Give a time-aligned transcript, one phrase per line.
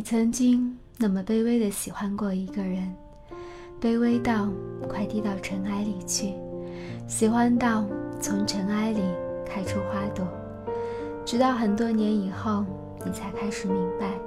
[0.00, 2.90] 你曾经那么卑微的喜欢过一个人，
[3.78, 4.48] 卑微到
[4.88, 6.32] 快滴到尘埃里去，
[7.06, 7.84] 喜欢到
[8.18, 9.02] 从尘埃里
[9.44, 10.26] 开出花朵，
[11.26, 12.64] 直到很多年以后，
[13.04, 14.18] 你才开始明白，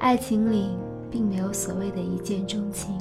[0.00, 0.76] 爱情里
[1.12, 2.98] 并没有所谓的一见钟情，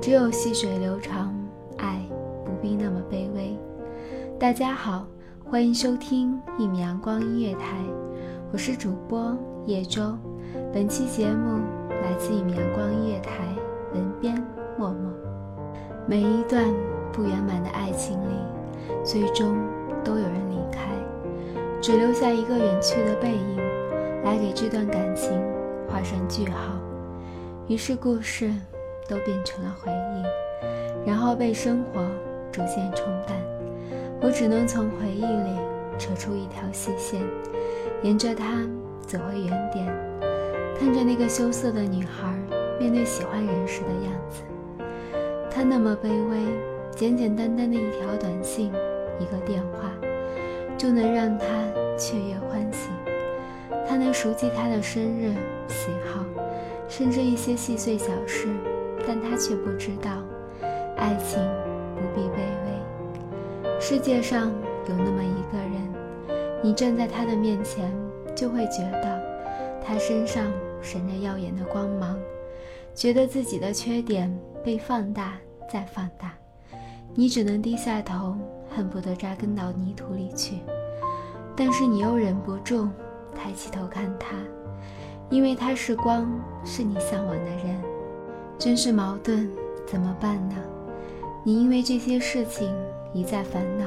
[0.00, 1.34] 只有细水流长，
[1.78, 2.00] 爱
[2.44, 3.58] 不必那么卑微。
[4.38, 5.04] 大家好，
[5.44, 7.82] 欢迎收听一米阳光音乐台，
[8.52, 10.16] 我是主播叶舟。
[10.72, 11.60] 本期节目
[12.02, 13.32] 来自一米阳光音乐台，
[13.94, 14.34] 文编
[14.78, 15.12] 默默。
[16.06, 16.64] 每一段
[17.12, 18.34] 不圆满的爱情里，
[19.04, 19.56] 最终
[20.04, 20.90] 都有人离开，
[21.80, 23.56] 只留下一个远去的背影，
[24.24, 25.32] 来给这段感情
[25.88, 26.74] 画上句号。
[27.66, 28.50] 于是故事
[29.08, 32.00] 都变成了回忆，然后被生活
[32.50, 33.36] 逐渐冲淡。
[34.20, 35.58] 我只能从回忆里
[35.98, 37.20] 扯出一条细线，
[38.02, 38.66] 沿着它
[39.06, 39.86] 走回原点。
[40.78, 42.32] 看着那个羞涩的女孩
[42.78, 44.42] 面对喜欢人时的样子，
[45.50, 46.38] 她那么卑微，
[46.92, 48.72] 简简单单的一条短信，
[49.18, 49.90] 一个电话，
[50.76, 51.46] 就能让她
[51.98, 52.90] 雀跃欢喜。
[53.88, 55.34] 他能熟记她的生日、
[55.66, 56.24] 喜好，
[56.88, 58.46] 甚至一些细碎小事，
[59.06, 60.10] 但他却不知道，
[60.96, 61.42] 爱情
[61.96, 63.80] 不必卑微。
[63.80, 64.52] 世界上
[64.88, 67.92] 有那么一个人，你站在他的面前，
[68.34, 69.20] 就会觉得
[69.84, 70.44] 他身上。
[70.80, 72.18] 闪着耀眼的光芒，
[72.94, 74.34] 觉得自己的缺点
[74.64, 75.38] 被放大
[75.70, 76.34] 再放大，
[77.14, 78.36] 你只能低下头，
[78.74, 80.58] 恨不得扎根到泥土里去。
[81.56, 82.88] 但是你又忍不住
[83.34, 84.36] 抬起头看他，
[85.28, 86.30] 因为他是光，
[86.64, 87.80] 是你向往的人。
[88.58, 89.48] 真是矛盾，
[89.86, 90.56] 怎么办呢？
[91.44, 92.74] 你因为这些事情
[93.12, 93.84] 一再烦恼，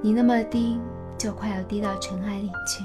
[0.00, 0.78] 你那么低，
[1.18, 2.84] 就快要低到尘埃里去。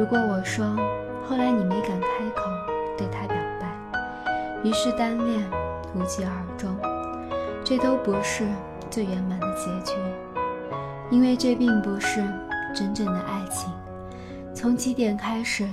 [0.00, 0.64] 如果我说
[1.28, 2.50] 后来你没敢开口
[2.96, 5.46] 对他表白，于是单恋
[5.94, 6.74] 无疾而终，
[7.62, 8.48] 这都不是
[8.90, 9.92] 最圆满的结局，
[11.10, 12.24] 因为这并不是
[12.74, 13.70] 真正的爱情。
[14.54, 15.68] 从起点开始，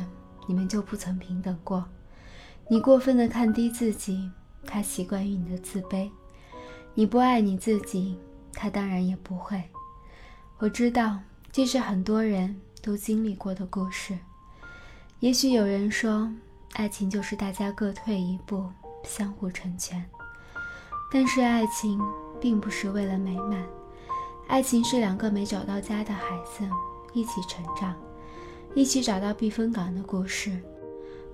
[0.45, 1.85] 你们就不曾平等过。
[2.67, 4.29] 你过分的看低自己，
[4.65, 6.11] 他习惯于你的自卑；
[6.93, 8.19] 你不爱你自己，
[8.51, 9.63] 他当然也不会。
[10.57, 11.17] 我知道
[11.49, 14.17] 这是很多人都经历过的故事。
[15.19, 16.31] 也许有人说，
[16.71, 18.65] 爱情就是大家各退一步，
[19.03, 20.05] 相互成全。
[21.11, 21.99] 但是爱情
[22.39, 23.61] 并不是为了美满，
[24.47, 26.65] 爱情是两个没找到家的孩子
[27.13, 27.93] 一起成长，
[28.73, 30.57] 一起找到避风港的故事。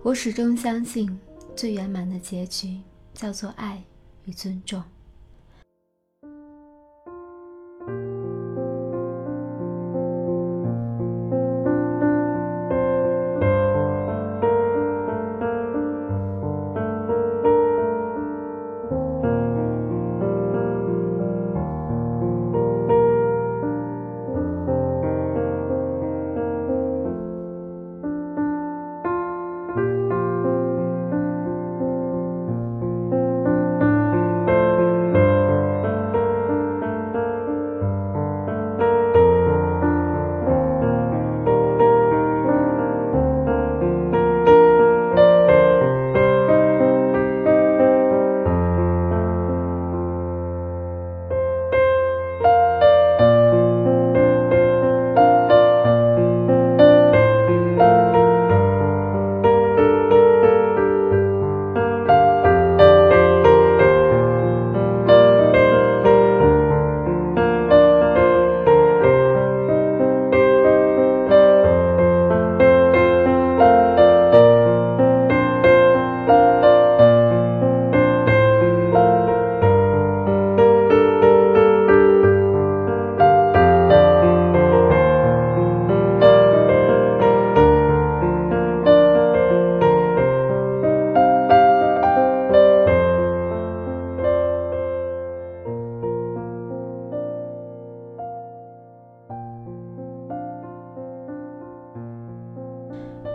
[0.02, 1.20] 我始终相信，
[1.56, 2.82] 最圆满的结局
[3.14, 3.84] 叫做爱
[4.26, 4.84] 与尊重。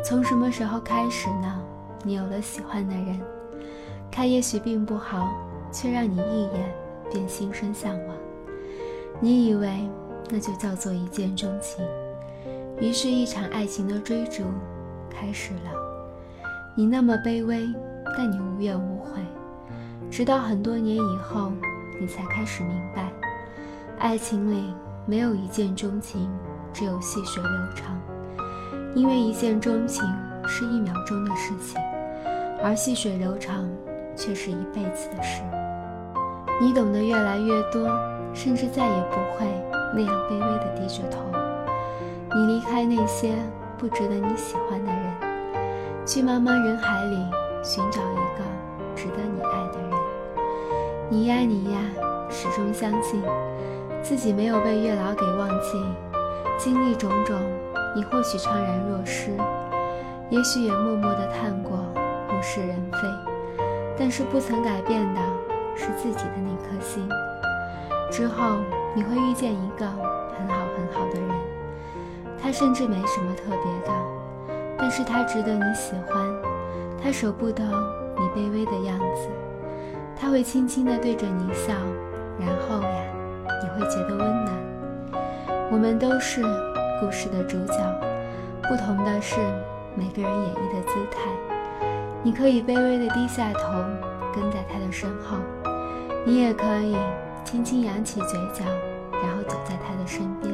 [0.09, 1.61] 从什么时候开始呢？
[2.03, 3.21] 你有了喜欢的人，
[4.11, 5.29] 他也许并不好，
[5.71, 6.75] 却让你一眼
[7.13, 8.17] 便心生向往。
[9.21, 9.87] 你以为
[10.31, 11.85] 那就叫做一见钟情，
[12.81, 14.45] 于是，一场爱情的追逐
[15.11, 15.73] 开始了。
[16.75, 17.69] 你那么卑微，
[18.17, 19.21] 但你无怨无悔。
[20.11, 21.53] 直到很多年以后，
[22.01, 23.13] 你才开始明白，
[23.99, 24.73] 爱情里
[25.05, 26.31] 没有一见钟情，
[26.73, 27.95] 只有细水流长。
[28.95, 30.05] 因为一见钟情
[30.47, 31.81] 是一秒钟的事情，
[32.63, 33.69] 而细水流长
[34.17, 35.43] 却是一辈子的事。
[36.61, 37.89] 你懂得越来越多，
[38.35, 39.47] 甚至再也不会
[39.95, 41.21] 那样卑微的低着头。
[42.35, 43.35] 你离开那些
[43.77, 47.17] 不值得你喜欢的人，去茫茫人海里
[47.63, 48.45] 寻找一个
[48.97, 49.91] 值得你爱的人。
[51.09, 51.79] 你呀你呀，
[52.29, 53.23] 始终相信
[54.03, 55.81] 自己没有被月老给忘记，
[56.59, 57.37] 经历种种。
[57.95, 59.31] 你或许怅然若失，
[60.31, 62.99] 也许也默默地叹过物是人非，
[63.99, 65.21] 但是不曾改变的
[65.75, 67.09] 是自己的那颗心。
[68.11, 68.59] 之后
[68.95, 71.29] 你会遇见一个很好很好的人，
[72.41, 73.93] 他甚至没什么特别的，
[74.79, 76.25] 但是他值得你喜欢，
[77.03, 77.65] 他舍不得
[78.17, 79.29] 你卑微的样子，
[80.15, 81.73] 他会轻轻地对着你笑，
[82.39, 83.03] 然后呀，
[83.63, 84.55] 你会觉得温暖。
[85.71, 86.43] 我们都是。
[87.01, 87.75] 故事的主角，
[88.63, 89.37] 不同的是
[89.95, 91.31] 每个人演绎的姿态。
[92.25, 93.79] 你可以卑微的低下头，
[94.35, 95.37] 跟在他的身后；
[96.27, 96.97] 你也可以
[97.45, 98.65] 轻轻扬起嘴角，
[99.23, 100.53] 然后走在他的身边。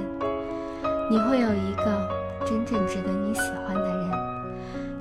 [1.10, 2.08] 你会有一个
[2.44, 4.10] 真正值得你喜欢的人，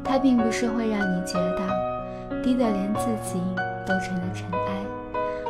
[0.02, 3.42] 他并不是会让你觉得低得连自己
[3.86, 4.86] 都成了尘埃，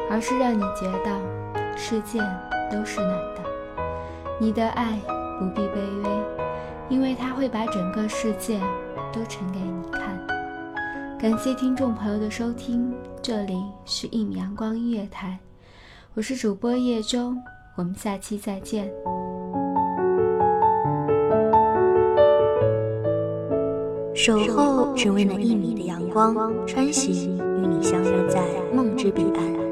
[0.10, 2.20] 而是让你觉得世界
[2.72, 3.42] 都是暖的。
[4.40, 5.00] 你的爱。
[5.40, 6.10] 不必卑微，
[6.90, 8.60] 因为他会把整个世界
[9.12, 10.20] 都呈给你看。
[11.20, 15.40] 感谢听众朋友的收听，这里是一米阳光音乐台，
[16.16, 17.34] 我是主播叶舟，
[17.76, 18.92] 我们下期再见。
[24.16, 26.36] 守候只为那一米的阳光，
[26.68, 28.42] 穿行与你相约在
[28.74, 29.63] 梦之彼岸。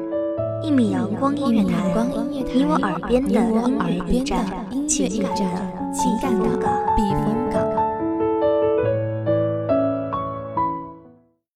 [0.62, 1.92] 一米阳光音乐台，
[2.30, 4.46] 你我耳边的音乐驿站，
[4.88, 5.08] 情
[6.22, 6.44] 感的
[6.96, 7.41] 避风港。